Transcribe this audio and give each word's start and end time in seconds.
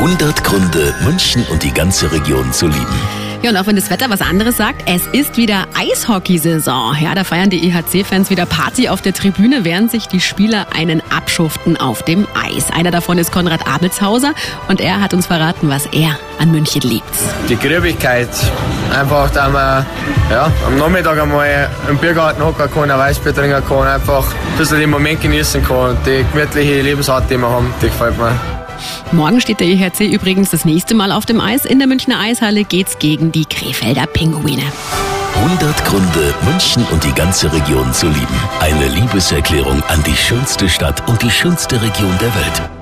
100 0.00 0.42
Gründe, 0.44 0.94
München 1.04 1.44
und 1.50 1.62
die 1.62 1.74
ganze 1.74 2.10
Region 2.10 2.50
zu 2.54 2.66
lieben. 2.68 2.86
Ja, 3.42 3.50
und 3.50 3.56
auch 3.58 3.66
wenn 3.66 3.76
das 3.76 3.90
Wetter 3.90 4.08
was 4.08 4.22
anderes 4.22 4.56
sagt, 4.56 4.84
es 4.86 5.06
ist 5.08 5.36
wieder 5.36 5.66
Eishockeysaison. 5.78 6.96
Ja, 7.02 7.14
da 7.14 7.22
feiern 7.22 7.50
die 7.50 7.68
EHC-Fans 7.68 8.30
wieder 8.30 8.46
Party 8.46 8.88
auf 8.88 9.02
der 9.02 9.12
Tribüne, 9.12 9.62
während 9.66 9.90
sich 9.90 10.08
die 10.08 10.20
Spieler 10.20 10.68
einen 10.74 11.02
abschuften 11.14 11.76
auf 11.76 12.02
dem 12.02 12.26
Eis. 12.32 12.70
Einer 12.70 12.90
davon 12.90 13.18
ist 13.18 13.30
Konrad 13.30 13.68
Abelshauser 13.68 14.32
und 14.68 14.80
er 14.80 15.02
hat 15.02 15.12
uns 15.12 15.26
verraten, 15.26 15.68
was 15.68 15.84
er 15.92 16.18
an 16.38 16.50
München 16.50 16.80
liebt. 16.80 17.04
Die 17.50 17.56
Grübigkeit. 17.56 18.30
Einfach, 18.98 19.30
dass 19.32 19.52
man 19.52 19.84
ja, 20.30 20.50
am 20.66 20.78
Nachmittag 20.78 21.20
einmal 21.20 21.68
im 21.90 21.98
Biergarten 21.98 22.42
hocken 22.42 22.70
kann, 22.72 22.90
ein 22.90 22.98
Weißbier 22.98 23.34
trinken 23.34 23.62
kann, 23.68 23.86
einfach 23.86 24.24
ein 24.24 24.56
bisschen 24.56 24.80
den 24.80 24.88
Moment 24.88 25.20
genießen 25.20 25.62
kann. 25.62 25.98
Die 26.06 26.24
gemütliche 26.32 26.80
Lebensart, 26.80 27.30
die 27.30 27.36
wir 27.36 27.50
haben, 27.50 27.70
die 27.82 27.86
gefällt 27.88 28.16
mir. 28.16 28.59
Morgen 29.12 29.40
steht 29.40 29.60
der 29.60 29.66
EHC 29.66 30.06
übrigens 30.06 30.50
das 30.50 30.64
nächste 30.64 30.94
Mal 30.94 31.12
auf 31.12 31.26
dem 31.26 31.40
Eis. 31.40 31.64
In 31.64 31.78
der 31.78 31.88
Münchner 31.88 32.20
Eishalle 32.20 32.64
geht's 32.64 32.98
gegen 32.98 33.32
die 33.32 33.44
Krefelder 33.44 34.06
Pinguine. 34.06 34.62
100 35.34 35.84
Gründe, 35.84 36.34
München 36.44 36.84
und 36.90 37.04
die 37.04 37.12
ganze 37.12 37.52
Region 37.52 37.92
zu 37.92 38.06
lieben. 38.06 38.40
Eine 38.60 38.88
Liebeserklärung 38.88 39.82
an 39.84 40.02
die 40.04 40.16
schönste 40.16 40.68
Stadt 40.68 41.08
und 41.08 41.22
die 41.22 41.30
schönste 41.30 41.80
Region 41.80 42.16
der 42.20 42.34
Welt. 42.34 42.79